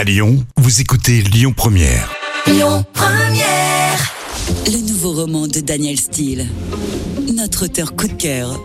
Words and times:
À 0.00 0.04
Lyon, 0.04 0.42
vous 0.56 0.80
écoutez 0.80 1.20
Lyon 1.20 1.52
Première. 1.54 2.10
Lyon 2.46 2.86
Première. 2.94 4.14
Le 4.64 4.88
nouveau 4.88 5.12
roman 5.12 5.46
de 5.46 5.60
Daniel 5.60 5.98
Steele. 5.98 6.46
Notre 7.34 7.66
auteur 7.66 7.94
coup 7.94 8.08
de 8.08 8.14
cœur. 8.14 8.58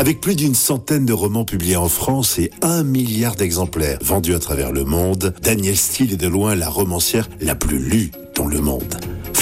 Avec 0.00 0.20
plus 0.20 0.34
d'une 0.34 0.56
centaine 0.56 1.06
de 1.06 1.12
romans 1.12 1.44
publiés 1.44 1.76
en 1.76 1.88
France 1.88 2.40
et 2.40 2.50
un 2.60 2.82
milliard 2.82 3.36
d'exemplaires 3.36 4.00
vendus 4.02 4.34
à 4.34 4.40
travers 4.40 4.72
le 4.72 4.82
monde, 4.82 5.32
Daniel 5.44 5.76
Steele 5.76 6.14
est 6.14 6.16
de 6.16 6.26
loin 6.26 6.56
la 6.56 6.68
romancière 6.68 7.28
la 7.40 7.54
plus 7.54 7.78
lue 7.78 8.10
dans 8.34 8.48
le 8.48 8.60
monde. 8.60 8.96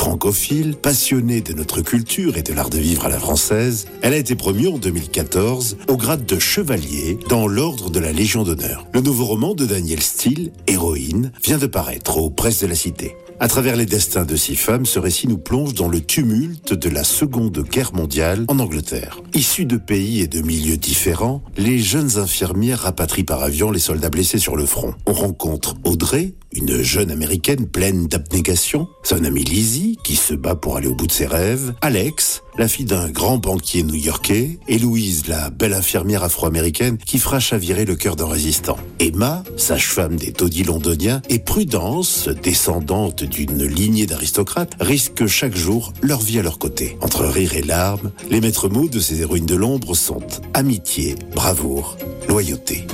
Francophile, 0.07 0.77
passionnée 0.77 1.41
de 1.41 1.53
notre 1.53 1.81
culture 1.81 2.37
et 2.37 2.45
de 2.45 2.53
l'art 2.53 2.71
de 2.71 2.79
vivre 2.79 3.07
à 3.07 3.09
la 3.09 3.19
française, 3.19 3.89
elle 4.03 4.13
a 4.13 4.17
été 4.17 4.37
promue 4.37 4.69
en 4.69 4.79
2014 4.79 5.79
au 5.89 5.97
grade 5.97 6.25
de 6.25 6.39
chevalier 6.39 7.19
dans 7.29 7.49
l'ordre 7.49 7.91
de 7.91 7.99
la 7.99 8.13
Légion 8.13 8.45
d'honneur. 8.45 8.87
Le 8.95 9.01
nouveau 9.01 9.25
roman 9.25 9.55
de 9.55 9.67
Daniel 9.67 10.01
Steele, 10.01 10.53
Héroïne, 10.69 11.33
vient 11.43 11.59
de 11.59 11.67
paraître 11.67 12.19
aux 12.19 12.31
presses 12.31 12.61
de 12.61 12.69
la 12.69 12.77
Cité. 12.77 13.17
À 13.41 13.49
travers 13.49 13.77
les 13.77 13.85
destins 13.85 14.25
de 14.25 14.35
six 14.35 14.57
femmes, 14.57 14.87
ce 14.87 14.99
récit 14.99 15.29
nous 15.29 15.37
plonge 15.37 15.75
dans 15.75 15.89
le 15.89 16.01
tumulte 16.01 16.73
de 16.73 16.89
la 16.89 17.05
Seconde 17.05 17.59
Guerre 17.69 17.93
mondiale 17.93 18.45
en 18.49 18.61
Angleterre. 18.61 19.21
Issus 19.35 19.67
de 19.67 19.77
pays 19.77 20.21
et 20.21 20.27
de 20.27 20.41
milieux 20.41 20.79
différents, 20.79 21.43
les 21.59 21.79
jeunes 21.79 22.17
infirmières 22.17 22.79
rapatrient 22.79 23.25
par 23.25 23.43
avion 23.43 23.71
les 23.71 23.79
soldats 23.81 24.09
blessés 24.09 24.39
sur 24.39 24.57
le 24.57 24.65
front. 24.65 24.95
On 25.07 25.13
rencontre 25.13 25.75
Audrey, 25.85 26.33
une 26.57 26.83
jeune 26.83 27.11
américaine 27.11 27.67
pleine 27.67 28.07
d'abnégation, 28.07 28.89
son 29.03 29.25
amie 29.25 29.45
Lizzie, 29.45 29.99
qui 30.03 30.17
se 30.17 30.35
bat 30.35 30.55
pour 30.55 30.77
aller 30.77 30.89
au 30.89 30.95
bout 30.95 31.07
de 31.07 31.13
ses 31.13 31.27
rêves, 31.27 31.75
Alex, 31.83 32.43
la 32.59 32.69
fille 32.69 32.87
d'un 32.87 33.11
grand 33.11 33.37
banquier 33.37 33.83
new-yorkais, 33.83 34.59
et 34.67 34.79
Louise, 34.79 35.29
la 35.29 35.51
belle 35.51 35.75
infirmière 35.75 36.25
afro-américaine 36.25 36.97
qui 36.97 37.19
fera 37.19 37.41
chavirer 37.41 37.85
le 37.85 37.95
cœur 37.95 38.17
d'un 38.17 38.27
résistant. 38.27 38.79
Emma, 38.99 39.45
sage-femme 39.57 40.17
des 40.17 40.33
taudis 40.33 40.65
londoniens, 40.65 41.21
et 41.29 41.39
Prudence, 41.39 42.29
descendante 42.29 43.25
d'une 43.25 43.65
lignée 43.65 44.07
d'aristocrates, 44.07 44.75
risquent 44.81 45.27
chaque 45.27 45.57
jour 45.57 45.93
leur 46.03 46.21
vie 46.21 46.39
à 46.39 46.43
leur 46.43 46.59
côté. 46.59 46.97
Entre 47.03 47.25
rire 47.27 47.55
et 47.55 47.63
larmes, 47.63 48.11
les 48.31 48.41
maîtres 48.41 48.69
mots 48.69 48.89
de 48.89 49.01
ces 49.01 49.21
héroïnes 49.21 49.47
de 49.47 49.57
l'ombre 49.57 49.95
sont 49.95 50.27
amitié, 50.55 51.17
bravoure, 51.35 51.99
loyauté. 52.29 52.87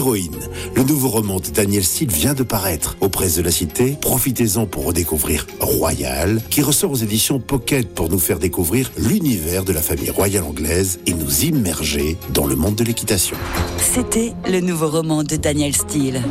Héroïne, 0.00 0.38
le 0.74 0.82
nouveau 0.82 1.10
roman 1.10 1.40
de 1.40 1.48
Daniel 1.48 1.84
Steele 1.84 2.10
vient 2.10 2.32
de 2.32 2.42
paraître 2.42 2.96
aux 3.02 3.10
presses 3.10 3.36
de 3.36 3.42
la 3.42 3.50
Cité. 3.50 3.98
Profitez-en 4.00 4.64
pour 4.64 4.86
redécouvrir 4.86 5.46
Royal, 5.60 6.40
qui 6.48 6.62
ressort 6.62 6.92
aux 6.92 6.96
éditions 6.96 7.38
Pocket 7.38 7.86
pour 7.86 8.08
nous 8.08 8.18
faire 8.18 8.38
découvrir 8.38 8.90
l'univers 8.96 9.62
de 9.62 9.74
la 9.74 9.82
famille 9.82 10.08
royale 10.08 10.44
anglaise 10.44 11.00
et 11.06 11.12
nous 11.12 11.44
immerger 11.44 12.16
dans 12.32 12.46
le 12.46 12.56
monde 12.56 12.76
de 12.76 12.84
l'équitation. 12.84 13.36
C'était 13.76 14.32
le 14.48 14.60
nouveau 14.60 14.88
roman 14.88 15.22
de 15.22 15.36
Daniel 15.36 15.76
Steele. 15.76 16.22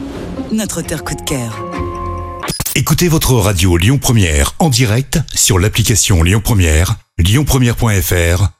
Notre 0.51 0.79
auteur 0.79 1.03
coup 1.03 1.13
de 1.13 1.21
cœur. 1.21 1.63
Écoutez 2.73 3.07
votre 3.07 3.33
radio 3.33 3.77
Lyon 3.77 3.99
Première 3.99 4.55
en 4.57 4.69
direct 4.69 5.19
sur 5.35 5.59
l'application 5.59 6.23
Lyon 6.23 6.41
Première, 6.43 6.95
lyonpremière.fr 7.19 8.58